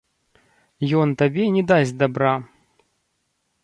[1.03, 2.35] Ён табе не дасць дабра.